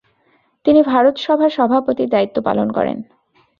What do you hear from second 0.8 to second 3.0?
ভারত সভার সভাপতির দায়িত্ব পালন করেন।